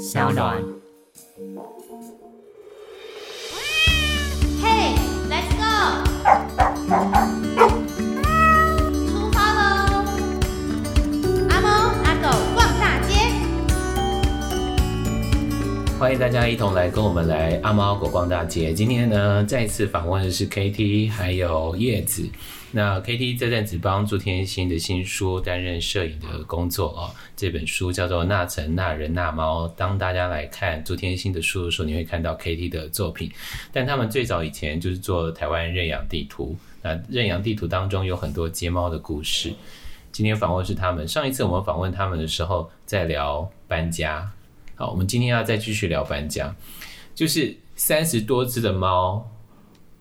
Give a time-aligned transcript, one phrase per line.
[0.00, 0.64] 小暖。
[16.00, 18.72] 欢迎大家一同来跟我们来阿猫阿狗逛大街。
[18.72, 22.26] 今天呢，再次访问的是 KT 还有叶子。
[22.70, 29.68] 那 KT 这阵子帮朱天心的新书担任摄影的工作哦，这本书叫做《那城那人那猫》。
[29.76, 33.30] 当大家来看朱天心的书的时候，你会看到 KT 的作品。
[33.70, 39.52] 但他们最早以前就是做台湾认养地图，那认养地图当中有很多街猫的故事。
[40.10, 41.06] 今天访问是他们。
[41.06, 44.32] 上一次我们访问他们的时候，在聊搬家。
[44.80, 46.56] 好，我们今天要再继续聊搬家，
[47.14, 49.30] 就是三十多只的猫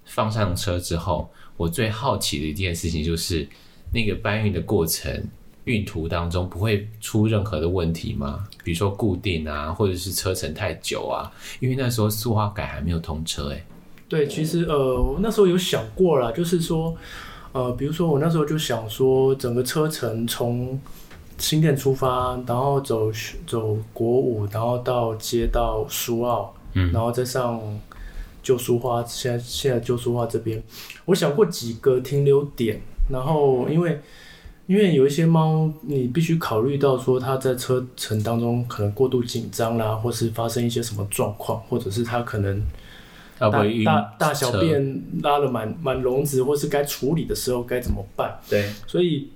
[0.05, 1.29] 放上车之后。
[1.57, 3.45] 我最好奇的一件事情就是，
[3.91, 5.21] 那个搬运的过程，
[5.65, 8.47] 运途当中不会出任何的问题吗？
[8.63, 11.29] 比如说固定啊，或者是车程太久啊？
[11.59, 13.61] 因为那时候塑化改还没有通车，哎。
[14.07, 16.95] 对，其实呃，我那时候有想过啦，就是说，
[17.51, 20.79] 呃，比如说我那时候就想说，整个车程从
[21.39, 23.11] 新店出发，然后走
[23.47, 27.59] 走国五，然后到街道苏澳，嗯，然后再上。
[28.41, 30.63] 旧书花，现在现在旧书花这边，
[31.03, 33.99] 我想过几个停留点，然后因为
[34.65, 42.63] 因为有一些猫，你必须考虑到说它在车程当中可能过度紧张啦，或是发生一些什么状况，或者是它可能
[43.37, 43.49] 大
[43.85, 48.39] 大大小便拉了满满笼子，或是该处理的时候该怎么办？
[48.49, 49.29] 对，所以。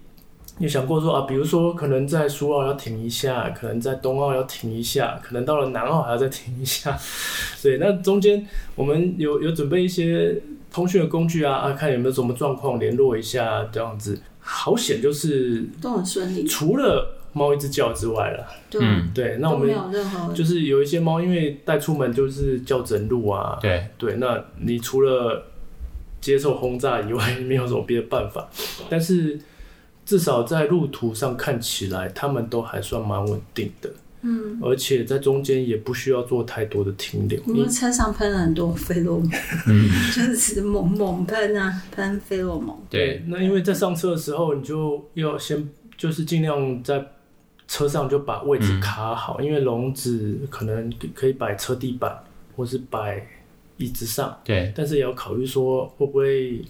[0.60, 6.96] 你想过说啊，比如说可能在苏澳要停一下，可能在东澳要停一下，可能到了南澳还要再停一下。
[7.64, 10.40] 对，那中间我们有有准备一些
[10.72, 14.22] 通讯的工具啊，啊，看有没有什么状况联络一下这样子。
[14.40, 18.46] 好险就是都很顺利，除了猫一直叫之外了。
[18.80, 19.74] 嗯，对，那我们
[20.36, 23.58] 就是有一些猫，因为带出门就是叫整路啊。
[23.60, 25.46] 对对，那你除了
[26.22, 28.48] 接受轰炸以外， 没有什么别的办法，
[28.88, 29.40] 但是。
[30.06, 33.90] 至少在路途上看起来，他们都还算蛮稳定的。
[34.26, 37.42] 嗯，而且在中间也不需要做太多的停留。
[37.46, 39.30] 我们车上喷了很多费洛蒙，
[39.68, 42.74] 嗯，就是猛猛喷啊，喷费洛蒙。
[42.90, 47.06] 对，那因为在上车的时候，你就要先就是尽量在
[47.68, 52.18] 车上就把位置卡好，嗯，因为笼子可能可以摆车地板
[52.56, 53.28] 或是摆
[53.76, 54.40] 椅子上。
[54.46, 56.62] 对，但是也要考虑说会不会。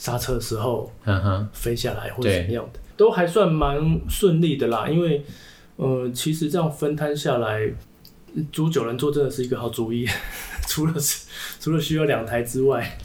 [0.00, 4.88] 刹车的时候，嗯哼，飞下来或者怎么样的，都还算蛮顺利的啦。
[4.88, 5.22] 因为，
[5.76, 7.70] 呃，其实这样分摊下来，
[8.50, 10.08] 租九人座真的是一个好主意。
[10.66, 10.94] 除了
[11.60, 12.98] 除了需要两台之外，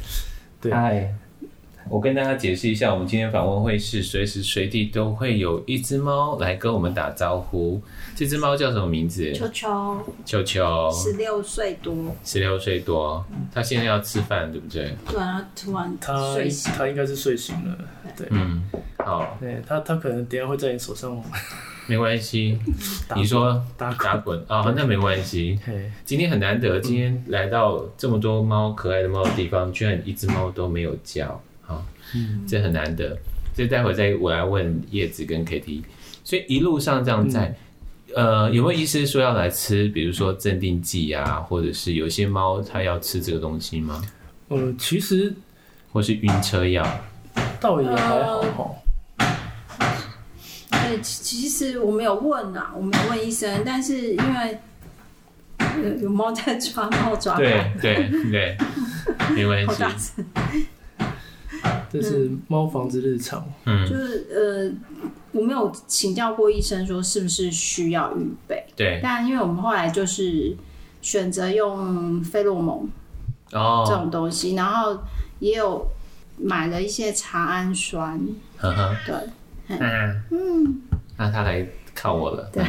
[0.61, 0.71] 对。
[1.87, 7.79] 我跟大家解释一下，我们今天访问会是随时随地都会有一只猫来跟我们打招呼。
[8.15, 9.31] 这只猫叫什么名字？
[9.33, 9.99] 球球。
[10.25, 10.91] 球球。
[10.91, 12.15] 十六岁多。
[12.23, 14.95] 十六岁多，它现在要吃饭，对不对？
[15.07, 15.95] 对啊，突然
[16.33, 16.73] 睡醒。
[16.75, 17.77] 它应该是睡醒了。
[18.17, 18.63] 对，嗯，
[18.97, 19.37] 好。
[19.39, 21.21] 对，它它可能等下会在你手上。
[21.87, 22.57] 没关系，
[23.15, 25.59] 你说打打滚啊、哦，那没关系。
[26.03, 31.39] 今天很难得，今天来到这么多猫可爱的猫的地方，居然一只猫都没有叫。
[32.05, 33.17] 好，嗯，这很难得，
[33.55, 35.81] 所以待会再我来问叶子跟 KT，
[36.23, 37.55] 所以一路上这样在，
[38.15, 44.01] 嗯、呃，有没有医师说要来吃，比如说镇定剂啊，或者是有些猫它要吃这个东西吗？
[44.49, 45.33] 嗯、呃，其实
[45.91, 46.85] 或是晕车药，
[47.59, 48.23] 倒也还
[48.55, 48.81] 好。
[50.69, 54.59] 对，其实我没有问啊，我没有问医生，但是因为
[55.99, 58.57] 有猫在抓猫抓，对对对，
[59.35, 59.83] 没关系。
[62.01, 70.55] 这是猫房子日常，嗯，就是呃，我没有请教过医生说是不是需要预备，对，但因为我们后来就是
[71.01, 72.89] 选择用费洛蒙
[73.51, 73.85] 哦。
[73.87, 74.97] 这种东西，然后
[75.39, 75.87] 也有
[76.37, 78.19] 买了一些茶氨酸，
[78.57, 79.15] 呵呵，对，
[79.67, 80.23] 嗯。
[80.31, 80.81] 嗯，
[81.17, 82.63] 那他来靠我了，对，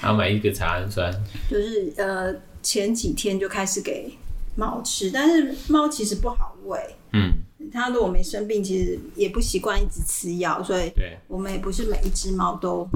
[0.00, 1.12] 然后买一个茶氨酸，
[1.50, 4.16] 就是呃前几天就开始给
[4.54, 6.78] 猫吃，但是猫其实不好喂。
[7.12, 7.32] 嗯，
[7.72, 10.92] 它如果没生病，其实也不习惯一直吃药，所以
[11.28, 12.88] 我们也不是每一只猫都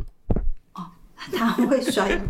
[0.75, 0.87] 哦，
[1.33, 2.21] 它会摔，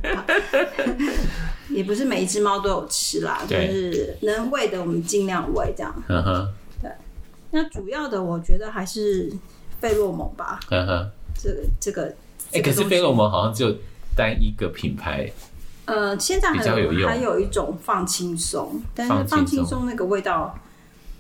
[1.71, 5.95] 也不是每一只猫都有吃啦，就是能喂的我们尽量喂这样。
[6.09, 6.49] 嗯哼，
[6.83, 6.91] 对。
[7.51, 9.33] 那主要的我觉得还是
[9.81, 10.61] 费洛蒙吧。
[10.71, 11.11] 嗯哼，
[11.41, 12.15] 这个这个，
[12.53, 13.75] 哎，可是费洛蒙好像只有
[14.17, 15.31] 单一个品牌。
[15.85, 20.59] 呃，现在还有还有一种放轻松，但是放轻松那个味道。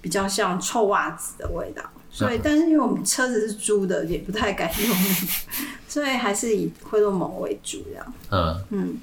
[0.06, 1.82] 比较像臭袜子的味道，
[2.12, 4.96] 所以但是因为我们车子是租的，也不太敢用，
[5.88, 8.14] 所以还是以灰洛蒙为主这样。
[8.30, 9.00] 嗯嗯，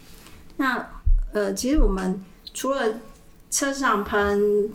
[0.56, 0.88] 那
[1.34, 2.24] 呃，其实我们
[2.54, 3.02] 除了
[3.52, 4.70] 车上喷。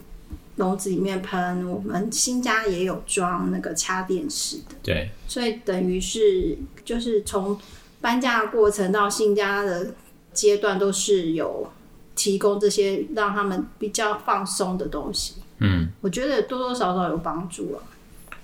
[0.57, 7.57] 笼子里面喷，我们新家也有装那个插电式的，对，所以等于是就是从
[8.01, 9.93] 搬家的过程到新家的
[10.33, 11.71] 阶段，都是有
[12.13, 15.35] 提供这些让他们比较放松的东西。
[15.59, 17.83] 嗯，我觉得多多少少有帮助了。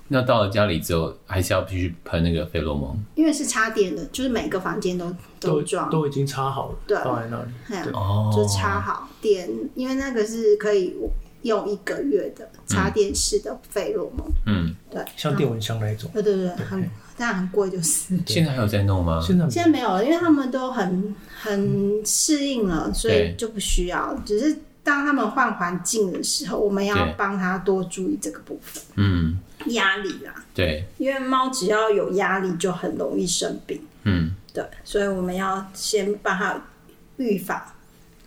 [0.08, 7.50] 那到了家里之后，还是要必须喷那个费洛蒙，因为是插电的，就是每个房间都都装，都已经插好了，对，放在那里，
[7.84, 7.92] 对，
[8.32, 10.94] 就插好电，因为那个是可以。
[11.42, 18.18] 用一个月的插电式的费洛蒙，嗯，对，像电蚊香那一种，对对对，很但很贵，就是。
[18.26, 19.20] 现在还有在弄吗？
[19.24, 24.12] 现在现在没有了，因为他们都很很适应了，所以就不需要。
[24.24, 24.56] 只是
[24.86, 28.80] 当他们换环境的时候，我们要帮他多注意这个部分。
[28.94, 29.36] 嗯，
[29.66, 33.80] 压力啦，对，因为猫只要有压力就很容易生病。
[34.04, 36.62] 嗯，对，所以我们要先帮他
[37.16, 37.60] 预防。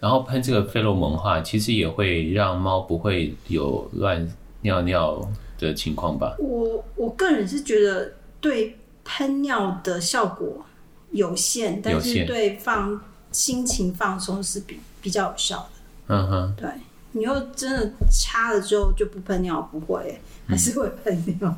[0.02, 4.30] 然后喷这个费洛蒙的话，其实也会让猫不会有乱
[4.64, 5.26] 尿尿
[5.58, 6.36] 的情况吧？
[6.40, 10.66] 我我个人是觉得对喷尿的效果
[11.12, 13.00] 有限，但是对放
[13.32, 15.79] 心情放松是比比较有效的。
[16.10, 16.70] 嗯哼，对，
[17.14, 21.50] 你又真的插了之后就不喷尿，不会，还是会喷尿。
[21.50, 21.56] 嗯、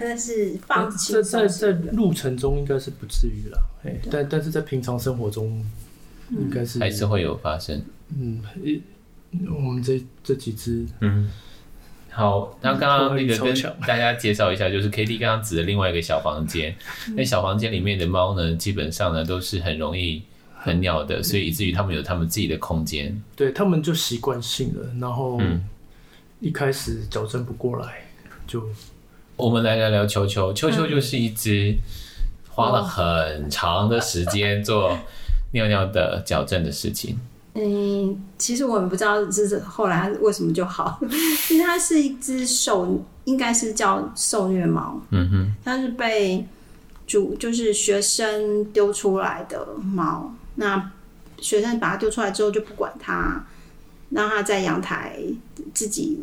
[0.00, 5.64] 但是放在在在路程中应该是不至于啦，对但但是在平常生活中。
[6.28, 7.80] 应该是还是会有发生。
[8.18, 8.42] 嗯，
[9.46, 11.30] 我们这这几只，嗯，
[12.10, 13.54] 好，那刚刚那个跟
[13.86, 16.74] 大家介绍一下，就是 KT 刚刚指的另外一个小房间。
[17.14, 20.20] 那小房间里面的猫呢，基本上呢都是很容易
[20.66, 23.16] 喷尿的，所以以至于他们有他们自己的空间。
[23.36, 25.40] 对，他们就习惯性了，然后
[26.40, 28.04] 一开始矫正不过来，
[28.48, 28.62] 就
[29.36, 30.52] 我们来聊聊球球。
[30.52, 31.76] 球球就是一只
[32.50, 34.98] 花了很长的时间做。
[35.52, 37.18] 尿尿的矫正的事情，
[37.54, 40.98] 嗯，其实我们不知道这是后来为什么就好，
[41.50, 46.44] 因为它是一只受，应该是叫受虐猫，嗯哼，它是被
[47.06, 50.92] 主就是学生丢出来的猫，那
[51.38, 53.46] 学生把它丢出来之后就不管它，
[54.10, 55.18] 让它在阳台
[55.72, 56.18] 自己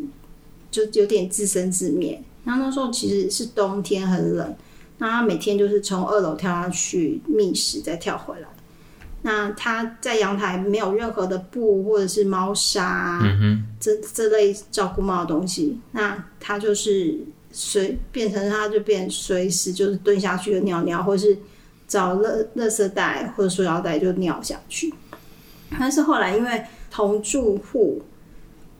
[0.70, 4.56] 就有点自生自灭，然后那时候其实是冬天很冷，
[4.98, 8.48] 那它每天就是从二楼跳下去觅食，再跳回来。
[9.26, 13.22] 那他在阳台没有任何的布或者是猫砂，
[13.80, 17.18] 这这类照顾猫的东西，那他就是
[17.50, 21.38] 随变成他就变随时就是蹲下去就尿尿，或者是
[21.86, 24.92] 找垃垃圾袋或者塑料袋就尿下去。
[25.78, 28.02] 但是后来因为同住户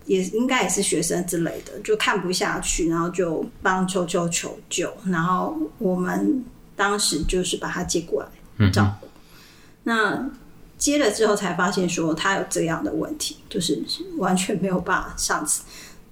[0.07, 6.45] 也应该也是学生之类的，就看不下去，然后就帮球球求救，然后我们
[6.77, 9.07] 当时就是把他接过来照顾。
[9.07, 9.11] 嗯
[9.87, 10.31] 那
[10.79, 13.83] 接了之后才发现说他有这样的问题，就是
[14.17, 15.47] 完全没有办法上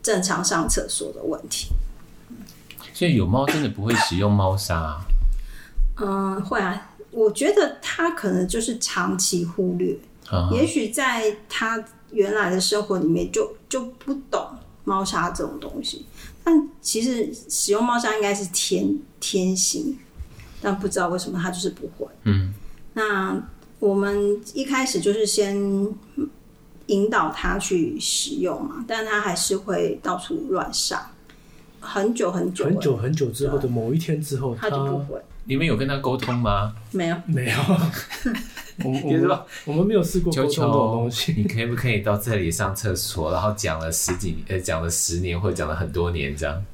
[0.02, 1.68] 正常上厕所的问题。
[2.92, 5.00] 所以有猫真的不会使用猫砂啊？
[6.02, 6.90] 嗯，会啊。
[7.10, 9.96] 我觉得他可能就是长期忽略，
[10.28, 14.46] 啊、也许在他原来的生活里面就就不懂
[14.84, 16.04] 猫砂这种东西。
[16.44, 19.98] 但其实使用猫砂应该是天天性，
[20.60, 22.06] 但不知道为什么他就是不会。
[22.24, 22.52] 嗯，
[22.94, 23.42] 那。
[23.82, 25.56] 我们一开始就是先
[26.86, 31.04] 引导他去使用嘛，但他还是会到处乱上，
[31.80, 35.20] 很久很久很久很久之后的某一天之后，他就不会。
[35.44, 36.74] 你们有跟他沟通吗？
[36.90, 37.58] 没有，没有。
[38.84, 41.34] 我们我们没有试过沟通这种东西。
[41.36, 43.30] 你可不可以到这里上厕所？
[43.32, 46.64] 然后讲了十几呃，讲了十年或者讲了很多年这样。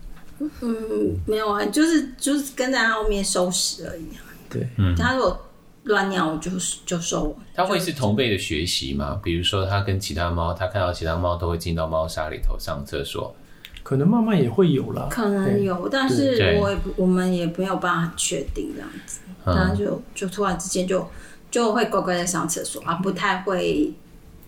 [0.61, 4.05] 嗯，没有啊，就是就是跟在他后面收拾而已。
[4.49, 5.45] 对，嗯，他如果。
[5.85, 6.51] 乱尿就
[6.85, 7.35] 就收。
[7.55, 9.19] 他会是同辈的学习吗？
[9.25, 13.35] 比如说，他跟其他猫，他看到其他猫都会进到猫砂里头上厕所，
[13.89, 15.09] 可能慢慢也会有了。
[15.11, 19.21] 可能有，但是我也不，我们也没有办法确定这样子。
[19.47, 21.09] 然后就就突然之间就
[21.51, 23.91] 就会乖乖的上厕所啊，不太会。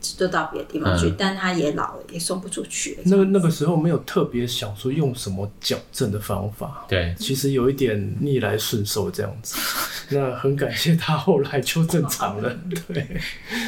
[0.00, 2.98] 就到别的地方去，嗯、但他也老了，也送不出去。
[3.04, 9.56] 那个那个时候没有特别想说用什么矫正的方法，对，其实有一点逆来顺受这样子。
[10.12, 12.52] 那很感谢他后来就正常了。
[12.92, 13.06] 对，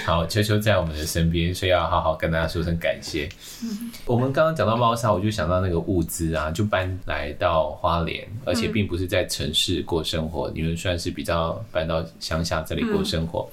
[0.05, 3.29] 好，秋秋在我们的身边，所以要好好跟大家说声感谢。
[3.62, 13.49] 嗯、我们刚刚讲到猫砂，我就想到那个物资啊，就搬来到花莲，而且并不是在城市过生活，嗯、你们算是比较搬到乡下这里过生活。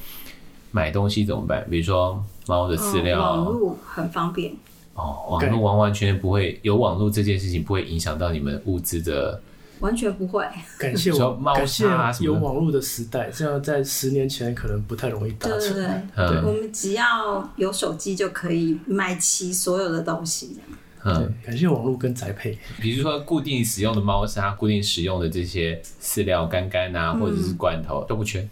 [0.69, 1.65] 嗯买东西怎么办？
[1.69, 4.53] 比如说猫的饲料，网络很方便
[4.93, 9.41] 哦，网络完完全全不会有网络这件事情不会影响到你们物资的。
[9.79, 10.45] 完全不会，
[10.77, 11.85] 感谢我，感谢
[12.25, 15.59] 有网络的时代，这样在十年前可能不太容易达成。
[15.59, 15.85] 对对
[16.17, 20.59] 对，对我们只要有手机就可以买齐所有的东西。
[21.05, 22.57] 嗯，感谢网络跟宅配。
[22.81, 28.45] 比如说固定使用的猫砂、固定使用的这些饲料干干啊，或者是罐头、嗯、都不缺，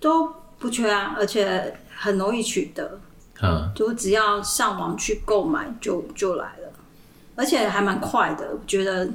[0.00, 0.28] 都
[0.58, 2.98] 不缺啊，而且很容易取得。
[3.42, 6.72] 嗯，就只要上网去购买就就来了，
[7.36, 9.08] 而且还蛮快的，我觉得。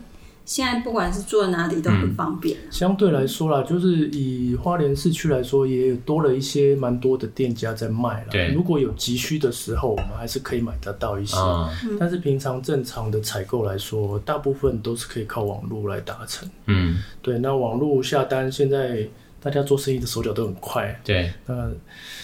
[0.45, 2.57] 现在不管是住在哪里都很方便。
[2.65, 2.67] 嗯。
[2.69, 8.27] 相对来说啦，就是以花莲市区来说，也多了一些蛮多的店家在卖了。
[8.29, 11.37] 对，如果有急需的时候，我们还是可以买得到一些。
[11.37, 11.95] 嗯。
[11.97, 16.49] 但是平常正常的采购来说，大部分都是可以靠网络来达成。
[16.65, 17.01] 嗯。
[17.21, 19.07] 对，那网络下单，现在
[19.43, 20.99] 大家做生意的手脚都很快。
[21.03, 21.31] 对。
[21.45, 21.69] 那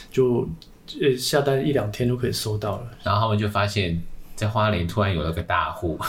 [0.09, 0.47] 就
[1.01, 2.87] 呃下单一两天就可以收到了。
[3.03, 4.01] 然后他们就发现。
[4.39, 5.99] 在花莲突然有了个大户，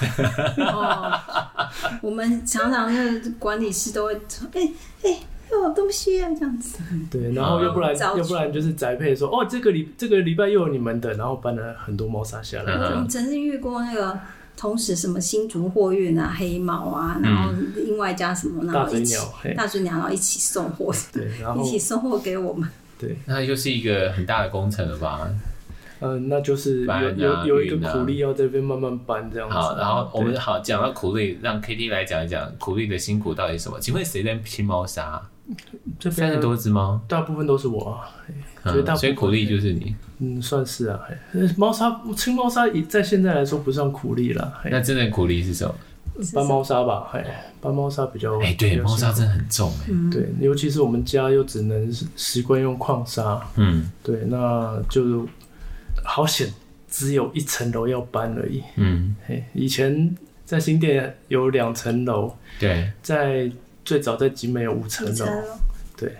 [0.59, 1.12] 哦，
[2.00, 5.19] 我们常常那管理室都会说，哎、欸、哎、欸，
[5.50, 6.79] 有东西啊，这样子。
[7.11, 12.73] 对，然后要不然、嗯、要不然就是宅配说，哦，这个礼这个礼拜又有你们的，然后搬了很多猫砂下来。
[12.73, 14.17] 我们曾经遇过那个
[14.61, 22.69] 同时什么新竹货运啊、黑猫啊，然后另外加什么，然后一起大嘴鸟，大嘴鸟，然后一起送货，对，然后 一起送货给我们。
[22.99, 25.26] 对，那就是一个很大的工程了吧？
[26.00, 29.55] 嗯、呃，那就是有、啊、有有一个苦力要这边慢慢搬这样子。
[29.55, 33.81] 好，然后我们好讲到苦力，让 KT 来讲一讲苦力的辛苦到底什么？
[33.81, 35.23] 请问谁在拼猫砂？
[35.99, 37.99] 这三十多只猫，大部分都是我，
[38.64, 39.95] 所以大部分、嗯、所以苦力就是你。
[40.19, 41.00] 嗯，算是啊。
[41.57, 44.52] 猫砂清猫砂，在现在来说不算苦力了。
[44.71, 45.75] 那真的苦力是什么？
[46.35, 48.38] 搬猫砂吧，哎，搬猫砂比较。
[48.40, 50.11] 哎、欸，对，猫砂真的很重哎、嗯。
[50.11, 53.40] 对，尤其是我们家又只能习惯用矿砂。
[53.57, 55.26] 嗯，对，那就。
[56.02, 56.49] 好险，
[56.88, 58.62] 只有一层楼要搬而已。
[58.76, 60.16] 嗯，嘿，以前
[60.47, 62.35] 在新店有两层楼。
[62.59, 63.50] 对，在
[63.84, 65.26] 最早在集美有五层楼。
[65.96, 66.16] 对，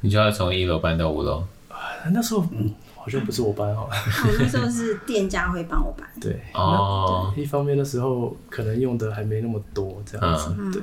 [0.00, 1.44] 你就要从一楼搬到五楼。
[1.68, 1.76] 啊，
[2.12, 3.94] 那时候嗯，好像不是我搬好了。
[4.38, 6.08] 那时候是店家会帮我搬。
[6.20, 10.54] 对哦对，一方面的时候可能用的还没那么多，这样子。
[10.58, 10.82] 嗯、对，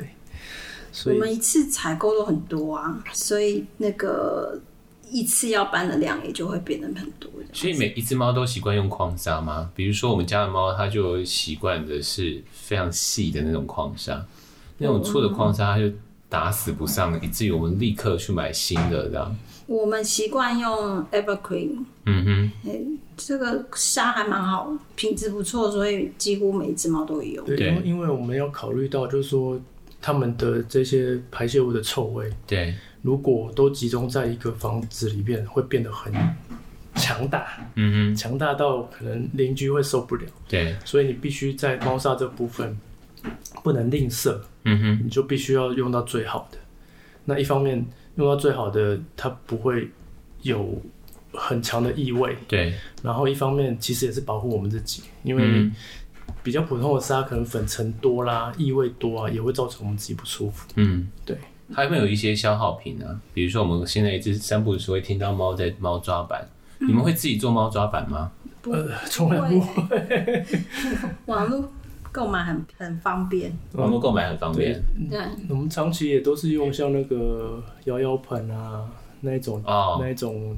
[0.92, 4.60] 所以我们一次采购都很多啊，所以那个。
[5.14, 7.30] 一次要搬的量也就会变得很多。
[7.52, 9.70] 所以每一只猫都习惯用矿砂吗？
[9.76, 14.26] 比如说我们家的猫，它就习惯的是非常细的那种矿砂，
[14.78, 15.92] 那种粗的矿砂它就
[16.32, 19.36] 打死不上，以至于我们立刻去买新的这样。
[19.68, 22.24] 我们习惯用 Evergreen，嗯
[22.64, 22.82] 哼，欸、
[23.18, 27.46] 这个砂还蛮好，品质不错，所以几乎每一只猫都会用。
[27.46, 29.60] 对，因为因为我们要考虑到，就是说
[30.02, 32.32] 它们的这些排泄物的臭味。
[32.48, 32.74] 对。
[33.02, 36.14] 如果都集中在一个房子里面，会变得很
[36.96, 40.24] 强大，嗯哼，强大到可能邻居会受不了。
[40.48, 42.78] 对，所以你必须在猫砂这部分
[43.64, 46.58] 不能吝啬，嗯哼，你就必须要用到最好的。
[47.26, 47.86] 那一方面
[48.16, 49.90] 用到最好的，它不会
[50.42, 50.82] 有
[51.34, 52.74] 很强的异味，对。
[53.04, 55.70] 然后一方面其实也是保护我们自己，因为
[56.44, 60.68] 比较普通的沙可能粉尘多啦、异味多啊，也会造成我们自己不舒服。
[60.76, 61.38] 嗯，对。
[61.74, 66.46] 还会有一些消耗品呢、啊，比如说我们现在一直散步的时候会听到猫在猫抓板、
[66.80, 68.30] 嗯，你们会自己做猫抓板吗？
[68.64, 70.46] 呃，从来不会。
[71.28, 71.72] 网络
[72.12, 74.82] 购买很很方便，网络购买很方便。
[75.10, 78.86] 对，我们长期也都是用像那个摇摇盆啊
[79.22, 80.56] 那一种哦，那一种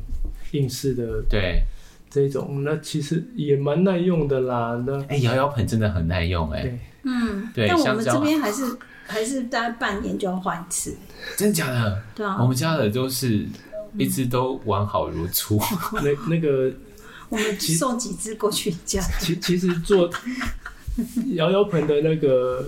[0.52, 1.64] 硬式的对
[2.10, 4.84] 这一种，那其实也蛮耐用的啦。
[4.86, 6.80] 那哎，摇摇盆真的很耐用哎、欸。
[7.04, 8.78] 嗯，对，但我们这边还是。
[9.06, 10.96] 还是大概半年就要换一次，
[11.36, 12.02] 真的假的？
[12.16, 13.46] 对啊，我们家的都是
[13.98, 15.60] 一直都完好如初。
[16.02, 16.72] 那那个，
[17.28, 19.02] 我们送几只过去家。
[19.20, 20.10] 其其实做
[21.36, 22.66] 摇摇盆的那个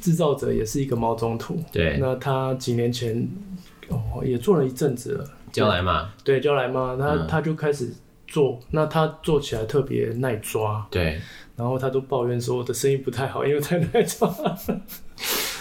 [0.00, 1.62] 制造者也是一个猫中土。
[1.72, 3.28] 对，那他几年前
[3.88, 5.30] 哦也做了一阵子了。
[5.52, 6.10] 娇来嘛？
[6.24, 7.92] 对，娇来嘛，他、嗯、他就开始
[8.26, 10.86] 做，那他做起来特别耐抓。
[10.90, 11.20] 对，
[11.56, 14.28] 然后他都抱怨说我的生意不太好，因为太耐抓。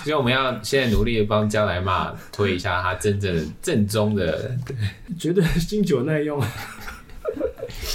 [0.03, 4.75] 所以我们要现在努力的帮将来嘛推一下他真正的正宗的，对，
[5.19, 6.41] 绝对经久耐用。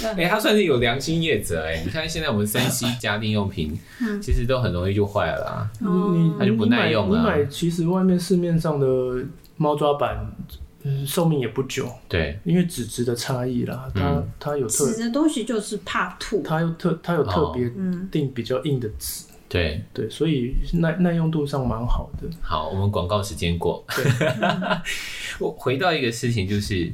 [0.03, 1.83] 哎、欸，它算是有良心业者哎、欸。
[1.83, 3.77] 你看现在我们三 C 家电用品，
[4.21, 5.69] 其实都很容易就坏了
[6.39, 7.19] 它就不耐用了。
[7.19, 8.87] 你买其实外面市面上的
[9.55, 10.25] 猫抓板，
[10.83, 11.89] 嗯，寿命也不久。
[12.07, 17.71] 对，因为纸质的差异啦，它它有特纸的东西就是怕吐，它有特它有特别
[18.11, 19.23] 定比较硬的纸。
[19.49, 22.27] 对对，所以耐耐用度上蛮好的。
[22.41, 23.81] 好，我们广告时间过。
[25.39, 26.91] 我回到一个事情，就是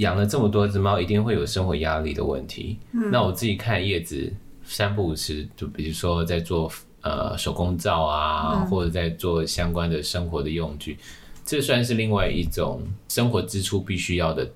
[0.00, 2.78] 养了这么多只猫，一定会有生活压力的问题。
[2.92, 4.32] 嗯、那我自己看叶子
[4.64, 6.70] 三不五时，就比如说在做
[7.02, 10.96] 呃手工皂啊，嗯、或者在做相关的生活的用具，
[11.44, 14.50] 这算是另外一种生活支出必须要的，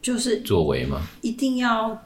[0.00, 1.02] 就是作为吗？
[1.20, 1.96] 一定要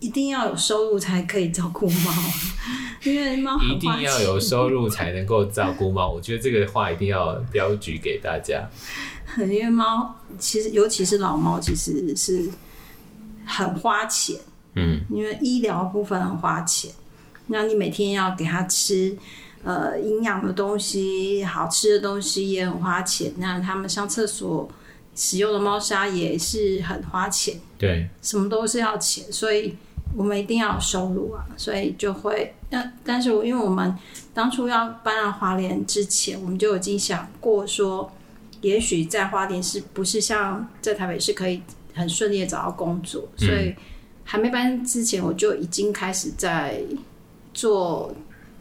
[0.00, 2.12] 一定要有收入才可以照顾猫，
[3.04, 6.08] 因为猫一定要有收入才能够照顾猫。
[6.08, 8.68] 我觉得这个话一定要标举给大家。
[9.38, 12.48] 因为猫其实，尤其是老猫，其实是
[13.44, 14.36] 很花钱。
[14.74, 16.90] 嗯，因为医疗部分很花钱，
[17.48, 19.16] 那你每天要给它吃
[19.64, 23.32] 呃营养的东西、好吃的东西也很花钱。
[23.38, 24.68] 那他们上厕所
[25.14, 27.58] 使用的猫砂也是很花钱。
[27.76, 29.76] 对，什么都是要钱，所以
[30.18, 31.46] 我们一定要有收入啊。
[31.56, 33.96] 所以就会，但但是我，因为我们
[34.34, 38.12] 当初要搬到花莲之前，我们就已经想过说。
[38.60, 41.62] 也许在花莲是不是像在台北是可以
[41.94, 43.72] 很顺利的找到工作，嗯，所以
[44.24, 46.82] 还没搬之前我就已经开始在
[47.54, 48.12] 做，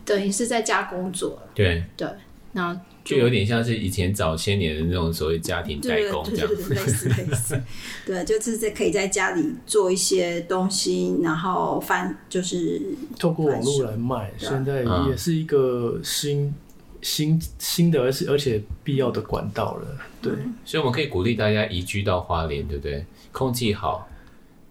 [0.05, 1.41] 等于是在家工作。
[1.55, 2.07] 对对，
[2.51, 7.61] 那就，有点像是以前早些年的那种所谓家庭代工这样，对对对对，类似类似。
[8.05, 12.81] 对，就是在可以在家里做一些东西，然后翻就是
[13.17, 16.53] 透过网络来卖，现在也是一个新。
[16.99, 19.87] 新新的而且而且必要的管道了，
[20.19, 20.33] 对，
[20.65, 23.05] 所以我们可以鼓励大家移居到花莲，对不对？
[23.31, 24.09] 空气好，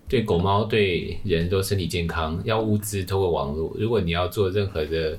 [0.08, 2.38] 对狗猫对人都身体健康。
[2.44, 5.16] 要物资透过网络，如果你要做任何的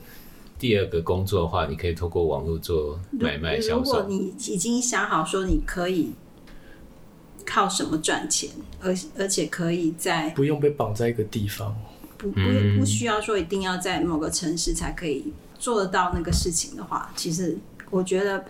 [0.60, 3.84] 第二个工作的话，你可以透过网络做买卖销售。
[3.84, 6.12] 如果你已经想好说你可以
[7.46, 8.50] 靠什么赚钱，
[8.82, 11.76] 而而且可以在不用被绑在一个地方，
[12.18, 12.40] 不不
[12.80, 15.34] 不需要说一定要在某个城市才可以。
[15.60, 17.58] 做得到那个事情的话，其实
[17.90, 18.46] 我觉得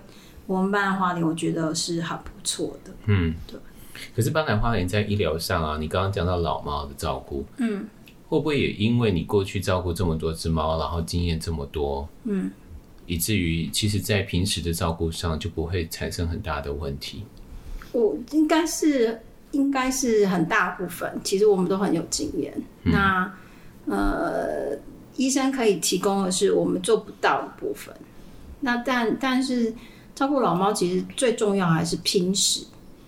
[0.45, 2.91] 我们班的花莲，我觉得是很不错的。
[3.05, 3.57] 嗯，对。
[4.13, 7.87] 可是搬来花莲在医疗上啊，你刚刚讲到老猫的照顾，嗯，
[8.27, 12.51] 会不会也因为你过去照顾这么多只猫，然后经验这么多，嗯，
[13.05, 17.23] 以至于其实在平时的照顾上就不会产生很大的问题？
[17.91, 22.53] 我应该是应该是很大部分，其实我们都很有经验。
[22.83, 22.91] 嗯。
[22.91, 23.33] 那
[23.85, 24.77] 呃。
[25.19, 27.91] 医生可以提供的是我们做不到的部分，
[28.59, 29.73] 那但但是
[30.13, 32.63] 照顾老猫其实最重要还是平时，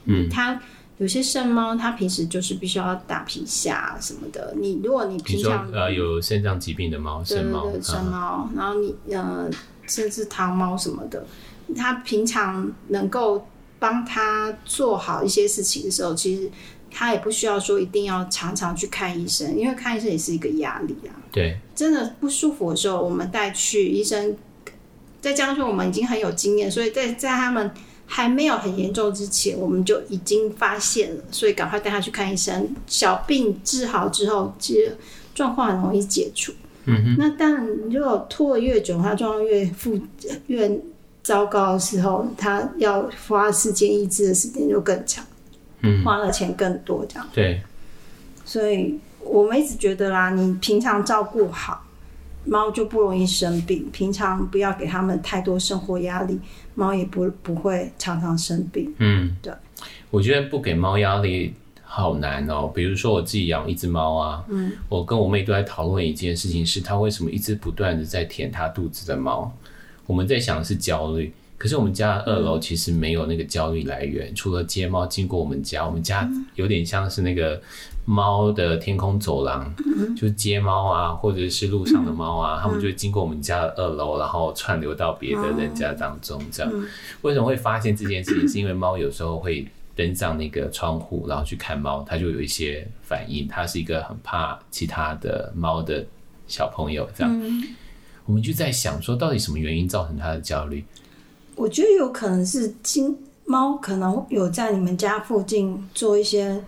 [0.05, 0.59] 嗯，它
[0.99, 4.53] 有些肾猫它平时就是必须要打皮下什么的。
[4.55, 9.49] 你如果你平常呃有肾脏疾病的猫，肾猫肾猫，然后你呃
[9.87, 11.25] 甚至汤猫什么的，
[11.75, 13.47] 它平常能够
[13.79, 16.51] 帮它做好一些事情的时候，其实。
[16.91, 21.13] 它也不需要说一定要常常去看医生，因为看医生也是一个压力啊。
[21.31, 24.35] 对，真的不舒服的时候，我们带去医生。
[25.21, 27.69] 再加上我们已经很有经验，所以在在他们
[28.11, 32.67] 还没有很严重之前，我们就已经发现了，所以赶快带他去看医生。
[32.87, 34.97] 小病治好之后，其实
[35.35, 36.51] 状况很容易解除。
[36.85, 37.15] 嗯哼。
[37.19, 39.97] 那当然，如果拖得越久，他状况越复
[40.47, 40.81] 越
[41.21, 45.23] 糟糕的时候，他要花时间医治的时间就更长。
[45.81, 47.29] 嗯，花的钱更多，这样。
[47.31, 47.61] 对，
[48.43, 51.85] 所以我们一直觉得啦，你平常照顾好
[52.45, 53.89] 猫就不容易生病。
[53.91, 56.39] 平常不要给他们太多生活压力，
[56.75, 58.93] 猫也不不会常常生病。
[58.97, 59.53] 嗯，对。
[60.09, 62.71] 我觉得不给猫压力好难哦。
[62.73, 69.51] 比如说我自己养一只猫啊，嗯，我跟我妹都在讨论一件事情，是它为什么一直不断的在舔它肚子的猫。
[70.05, 71.31] 我们在想的是焦虑。
[71.59, 76.25] 可是我们家二楼其实没有那个焦虑来源，嗯，除了街猫经过我们家，我们家
[76.55, 77.61] 有点像是那个
[78.09, 86.41] 猫的天空走廊，嗯，就是街猫啊，或者是路上的猫啊，嗯，他们就会经过我们家的二楼，然后串流到别的人家当中。
[86.51, 86.87] 这样，嗯，
[87.21, 88.49] 为什么会发现这件事情？
[88.49, 93.47] 是因为猫有时候会登上那个窗户，然后去看猫，它就有一些反应。
[93.47, 96.03] 它是一个很怕其他的猫的
[96.47, 97.63] 小朋友，这样，嗯，
[98.25, 100.83] 我们就在想说，到底什么原因造成它的焦虑？
[101.55, 106.59] 我觉得有可能是金猫可能有在你们家附近做一些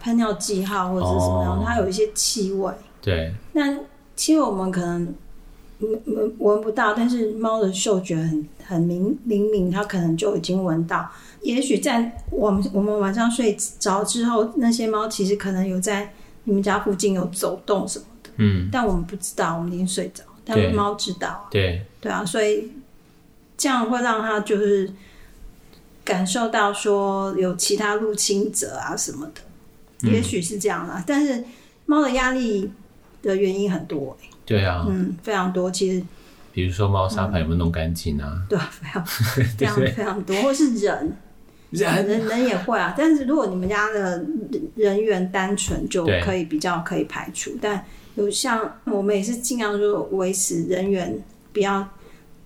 [0.00, 2.72] 喷尿记号，或者是什么样，哦，它有一些气味。
[3.00, 3.32] 对。
[3.52, 3.78] 那
[4.16, 5.14] 其实我们可能
[5.78, 11.08] 闻闻闻不到，但是猫的嗅觉很很灵灵敏，它可能就已经闻到。
[11.42, 16.12] 也许在我们我们晚上睡着之后，那些猫其实可能有在
[16.44, 18.30] 你们家附近有走动什么的。
[18.36, 18.68] 嗯。
[18.72, 21.46] 但我们不知道，我们已经睡着，但猫知道。
[21.50, 21.82] 对。
[22.00, 22.72] 对啊，所以。
[23.62, 24.90] 这样会让它就是
[26.02, 29.49] 感受到说有其他入侵者啊什么的，嗯、
[30.02, 31.02] 也许是这样啦。
[31.06, 31.44] 但是
[31.86, 32.70] 猫的压力
[33.22, 35.70] 的原因很多、欸，对啊，嗯，非常多。
[35.70, 36.02] 其实，
[36.52, 38.42] 比如说猫砂盘有没有弄干净啊？
[38.48, 39.04] 对，非常
[39.56, 41.16] 非常非常多，或是人
[41.70, 44.24] 人人也会啊，但是如果你们家的
[44.74, 47.50] 人员单纯，就可以比较可以排除。
[47.60, 47.84] 但
[48.16, 51.16] 有像我们也是尽量说维持人员
[51.52, 51.86] 不要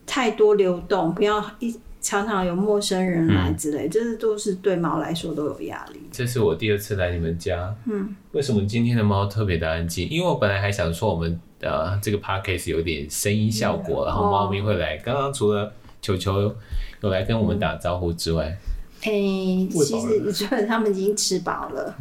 [0.06, 6.00] 太多流动，不要一常常有陌生人来之类，这、是、都是对猫来说都有压力。
[6.12, 10.06] 这是我第二次来你们家，嗯，为什么今天的猫特别的安静？
[10.10, 14.98] 因为我本来还想说我们呃这个 podcast 有点声音效果，嗯、然后猫咪会来。
[14.98, 16.54] 刚、哦、刚除了球球
[17.00, 18.46] 有来跟我们打招呼之外。
[18.48, 18.70] 嗯
[19.06, 21.94] 哎、欸，其实我觉得他们已经吃饱了。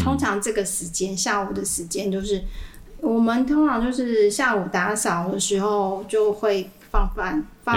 [0.00, 2.42] 通常这个时间，下午的时间，就是
[3.00, 7.76] 我们通常就是下午打扫的时候就会放饭，放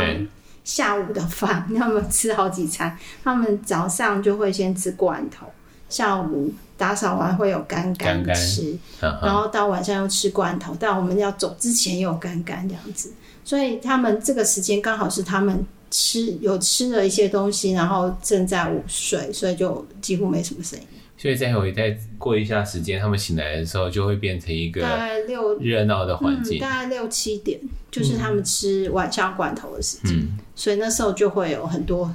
[0.63, 2.97] 下午的饭， 他们吃好几餐。
[3.23, 5.45] 他们早上就会先吃罐头，
[5.89, 10.75] 下午打扫完会有干干吃干干，然后到晚上又吃罐头。
[10.79, 13.11] 但我们要走之前又有干干这样子，
[13.43, 15.65] 所以他们这个时间刚好是他们。
[15.95, 20.87] 吃有吃了一些东西，然后正在午睡，所以就几乎没什么声音。
[21.23, 27.57] 所以再回再过一下时间，他们醒来的时候就会变成一个大概六热闹的环境，大概六七点
[27.89, 32.13] 就是他们吃晚上罐头的时间，嗯，所以那时候就会有很多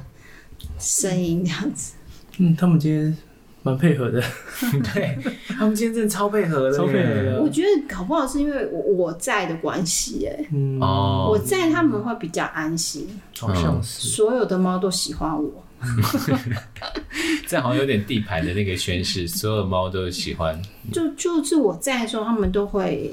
[0.78, 1.94] 声音这样子。
[2.36, 3.16] 嗯，他们今天。
[3.64, 4.22] 蛮配合的，
[4.94, 5.18] 对，
[5.48, 7.42] 他们今天真的超配合的，超配合的。
[7.42, 10.46] 我觉得搞不好是因为我我在的关系，哎，
[10.80, 14.08] 哦，我在他们会比较安心，好像是。
[14.10, 15.64] 所有的猫都喜欢我，
[17.46, 20.60] 这好像有点地盘的那个宣誓，所有的猫都喜欢。
[20.92, 23.12] 就就是我在的时候，他们都会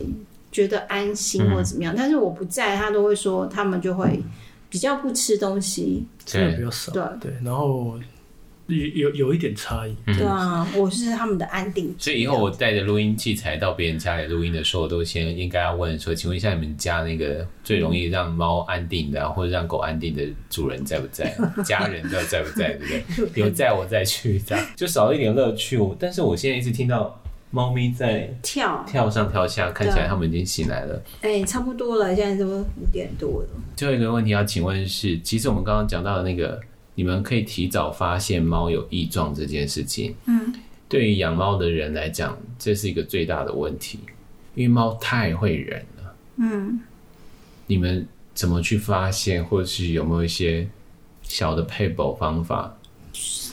[0.51, 4.21] 觉得安心或者怎么样，嗯，但是我不在，他都会说他们就会
[4.69, 7.99] 比较不吃东西，吃的比较少，对对，然后。
[8.67, 11.93] 有有有一点差异，对啊，我是他们的安定。
[11.99, 21.37] 所以以后我带着录音器材到别人家里录音的时候，都先应该要问说，请问一下你们家那个最容易让猫安定的，或者让狗安定的主人在不在？
[21.63, 22.73] 家人在在不在？
[22.73, 23.43] 对不对？
[23.43, 25.79] 有在我再去，这样就少了一点乐趣。
[25.99, 30.99] 但是我现在一直听到猫咪在跳跳上跳下，看起来他们已经醒来了。
[31.21, 33.49] 哎、欸，差不多了，现在都五点多了。
[33.75, 36.59] 最后一个问题要请问是，其实我们刚刚讲到的那个。
[36.97, 40.53] 你们可以提早发现猫有异状这件事情，嗯，
[40.87, 43.99] 对于养猫的人来讲，这是一个最大的问题，
[44.55, 46.79] 因为猫太会忍了，嗯，
[47.67, 50.65] 你们怎么去发现，或者是有没有一些
[51.21, 52.77] 小的配补方法？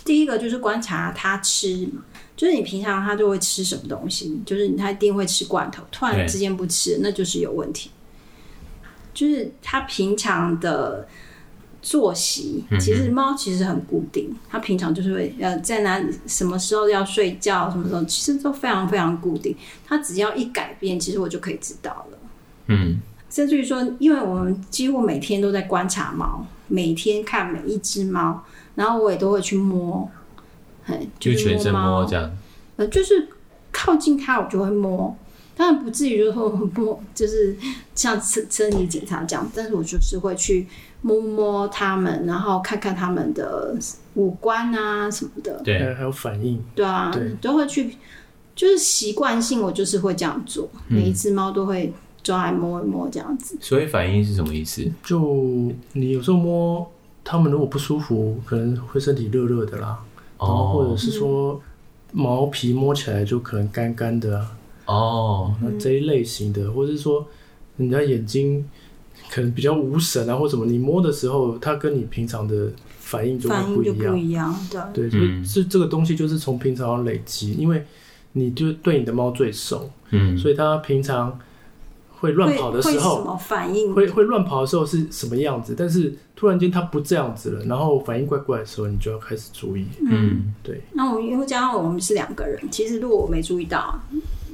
[0.04, 2.04] 第一个就是观察它吃嘛，
[2.36, 7.90] 就是你平常它就会吃什么东西，就是它一定会吃罐头，突然之间不吃，那就是有问题，
[9.12, 11.08] 就是它平常的。
[11.82, 19.56] 作息其实猫其实很固定，它平常就是会呃在哪里什么时候要睡觉，什么时候其实都非常非常固定。
[19.84, 22.18] 它只要一改变，其实我就可以知道了。
[22.68, 28.44] 嗯，甚至于说，因为我们几乎每天都在观察猫，每天看每一只猫，
[28.76, 30.08] 然后我也都会去摸，
[30.84, 32.30] 嘿，就是全身摸这样。
[32.76, 33.26] 呃，就是
[33.72, 35.16] 靠近它，我就会摸。
[35.54, 37.54] 当然不至于就是说摸，就是
[37.94, 40.66] 像身身体检查这样，但是我就是会去
[41.02, 43.76] 摸摸它们，然后看看它们的
[44.14, 47.96] 五官啊什么的，对，还有反应，对啊，对，都会去，
[48.54, 53.56] 就是习惯性我就是会这样做，嗯、每一只猫都会抓来摸一摸这样子。
[53.60, 54.90] 所以反应是什么意思？
[55.02, 56.90] 就你有时候摸
[57.24, 59.98] 它们，如果不舒服，可能会身体热热的啦，
[60.38, 61.60] 哦，然后或者是说
[62.12, 64.56] 毛皮摸起来就可能干干的啊。
[64.84, 67.24] 哦，那这一类型的，或者是说，
[67.76, 68.68] 你的眼睛
[69.30, 74.12] 可能比较无神啊，或什么，你摸的时候，它跟你平常的反应就会不一样。
[74.12, 77.84] 不一样，对，对，所以这这个东西就是从平常累积，因为
[78.32, 81.38] 你就对你的猫最熟，嗯，所以它平常
[82.20, 83.94] 会乱跑的时候，什么反应？
[83.94, 85.74] 会会乱跑的时候是什么样子？
[85.76, 89.86] 但是突然间它不这样子了，然后反应怪怪的时候，你就要开始注意。
[90.08, 90.80] 嗯，对。
[90.92, 94.00] 那我因为加上我们是两个人，其实如果我没注意到。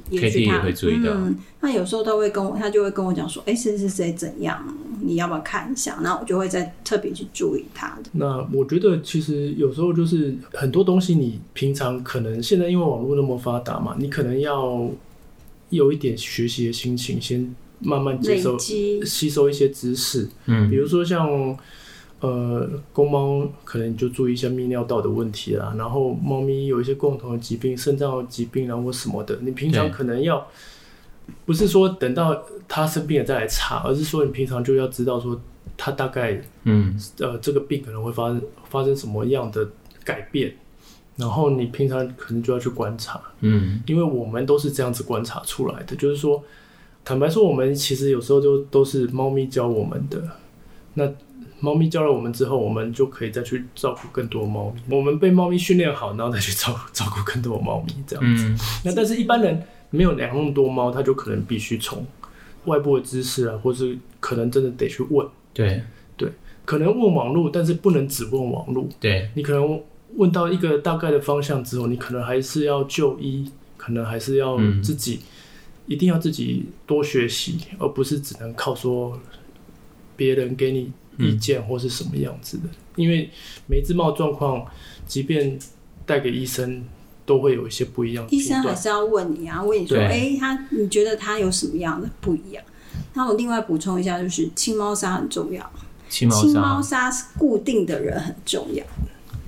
[0.09, 4.63] 也许他也会注意到，嗯，那有时候他会跟我，他就会跟我讲说，哎、欸，谁谁谁怎样，
[5.01, 5.97] 你要不要看一下？
[6.01, 8.09] 那我就会再特别去注意他的。
[8.13, 14.89] 那我觉得其实有时候就是很多东西，你平常可能现在因为网络那么发达嘛，你可能要
[15.69, 20.29] 有一点学习的心情，先慢慢接受、吸收一些知识。
[20.45, 21.57] 嗯，比如说像。
[22.21, 30.45] 呃，公猫可能你就注意一下泌尿道的问题啦，然后猫咪有一些共同的疾病，肾脏疾病然后或什么的，你平常可能要
[31.45, 35.39] 不是说等到它生病了再来查，而是说你平常就要知道说
[35.77, 36.99] 它大概嗯。
[37.19, 39.65] 呃这个病可能会发生发生什么样的
[40.03, 40.53] 改变，
[41.15, 46.43] 然后你平常可能就要去观察，嗯，因为我们都是这样子观察出来的，就是说
[47.05, 50.21] 坦白说，我们其实有时候就都是猫咪教我们的，
[50.95, 51.09] 那。
[51.61, 54.95] 猫咪教了我们之后，我们就可以再去照顾更多猫咪。
[54.95, 58.45] 我们被猫咪训练好，然后再去照照顾更多猫咪，这样子。
[58.45, 62.05] 嗯、那但是一般人没有养那么多猫，他就可能必须从
[62.65, 65.27] 外部的知识啊，或是可能真的得去问。
[65.53, 65.81] 对
[66.15, 66.31] 对，
[66.65, 68.87] 可能问网络，但是不能只问网络。
[68.99, 69.81] 对，你可能
[70.15, 75.23] 问到一个大概的方向之后，你可能还是要就医，可能还是要自己、嗯、
[75.87, 79.19] 一定要自己多学习，而不是只能靠说
[80.15, 82.63] 别人给你意见或是什么样子的。
[82.65, 83.29] 嗯、因为
[83.67, 84.65] 每只猫状况，
[85.05, 85.59] 即便
[86.05, 86.83] 带给医生，
[87.25, 88.25] 都会有一些不一样。
[88.29, 92.63] 医生还是要问你啊，问你说，哎对，他你觉得他有什么样的不一样？
[93.13, 95.71] 那我另外补充一下，就是清猫砂很重要。
[96.09, 98.83] 清猫砂是固定的人很重要。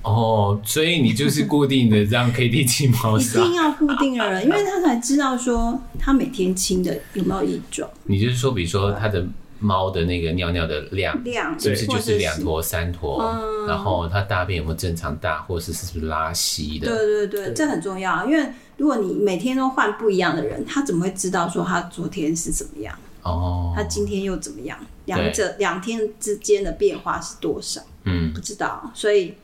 [0.02, 7.88] 哦，所以你就是固定的让 KT 清猫 砂，一定要固定的人，因为他才知道说他每天清的有没有异状。
[8.04, 9.26] 你就是说，比如说他的
[9.62, 13.22] 猫的那个尿尿的量，量是不是就是两坨三坨？
[13.22, 16.88] 嗯、然后它大便有没有正常大，或者是是不是拉稀的？
[16.88, 18.46] 对对对，对这很重要啊，因为
[18.76, 22.94] 如果你每天都换不一样的人，他怎么会知道说他昨天是怎么样？
[23.22, 24.76] 哦，他今天又怎么样？
[25.04, 27.80] 两者两天之间的变化是多少？
[28.04, 29.34] 嗯，不知道，所以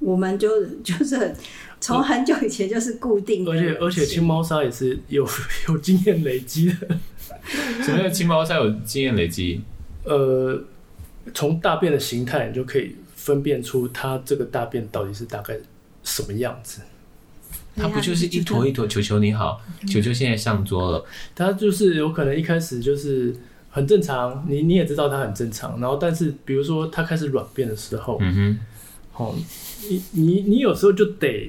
[0.00, 0.48] 我们就
[0.82, 1.32] 就是
[1.80, 5.24] 从很久以前就是固定的，而且而且青猫砂也是有
[5.68, 6.98] 有经验累积的。
[7.84, 9.60] 什么叫青猫砂有经验累积？
[10.04, 10.62] 呃，
[11.32, 15.54] 从大便的形态，你就可以分辨出它这个大便到底是大概
[16.02, 16.80] 什么样子。
[17.76, 18.86] 它不就是一坨一坨？
[18.86, 21.04] 球球你好，球球现在上桌了。
[21.34, 23.34] 它就是有可能一开始就是
[23.70, 25.80] 很正常，你你也知道它很正常。
[25.80, 28.58] 然后，但是比如说它开始软便的时候，嗯哼，
[29.24, 29.34] 哦，
[29.88, 31.48] 你你你有时候就得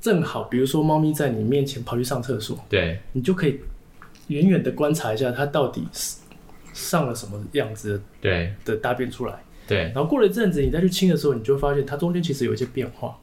[0.00, 3.60] 正好，比如说猫咪在你面前跑去上厕所，对，你就可以
[4.28, 6.16] 远远的观察一下它到底是
[6.72, 9.78] 上了什么样子的对的大便出来，对。
[9.78, 13.18] 然后过了一阵子，你再去清的时候，你就会发现它中间其实有一些变化。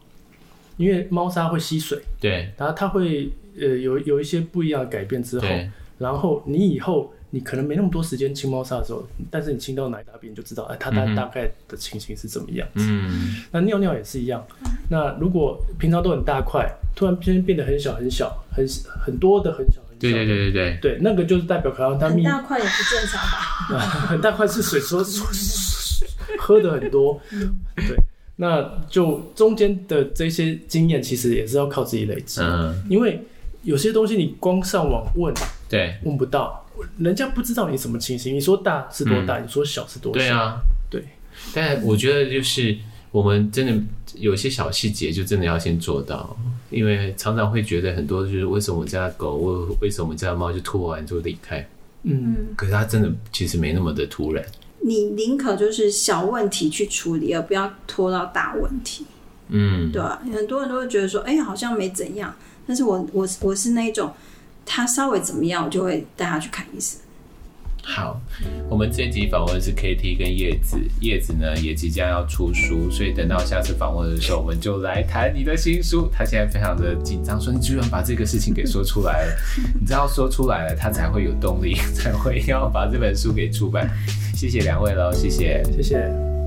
[0.78, 12.84] 因为猫砂会吸水，对，然后它会呃有有一些不一样的改变之后，对然后你以后你可能没那么多时间清猫砂的时候，但是你清到奶大便，你就知道哎，它大大概的情形是怎么样子。
[12.88, 14.46] 嗯，那尿尿也是一样。
[14.90, 23.22] 那如果平常都很大块，突然间变得很小很小，很很多的很小很小，对对对对对，对，那个就是代表可能它很大块也不正常
[23.78, 23.80] 吧？
[24.08, 25.04] 很大块是水说
[26.38, 27.20] 喝的很多，
[27.76, 27.98] 对。
[28.38, 32.42] 那就中间的这些经验，其实也是要靠自己累积。
[32.42, 33.24] 嗯，因为
[33.62, 35.32] 有些东西你光上网问，
[35.70, 36.66] 对，问不到，
[36.98, 38.34] 人家不知道你什么情形。
[38.36, 40.20] 你说大是多大，嗯、你说小是多小。
[40.20, 41.04] 对啊，对。
[41.54, 42.78] 但我觉得就是
[43.12, 43.74] 我们真的
[44.16, 46.38] 有些小细节，就真的要先做到，
[46.70, 51.68] 因为常常会觉得很多就是为什么我家的狗，为为什么我们家的猫就拖完就离开？
[52.04, 54.44] 嗯，可是它真的其实没那么的突然。
[54.84, 59.06] 你宁可就是小问题去处理，而不要拖到大问题。
[59.50, 62.34] 嗯，对啊，很多人都会觉得说，哎、欸，好像没怎样。
[62.66, 64.12] 但是我我我是那种，
[64.66, 67.00] 他稍微怎么样，我就会带他去看医生。
[67.84, 68.22] 好，
[68.70, 76.08] 我们这集访问是 KT 跟叶子，叶子呢也即将要出书，所以等到下次访问的时候，我们就来谈你的新书。
[76.14, 79.36] 他现在非常的紧张，说你居然把这个事情给说出来了，
[79.80, 83.90] 你知道说出来了，他才会有动力， 才会要把这本书给出版。
[84.36, 86.41] 谢谢两位喽，谢谢，谢谢。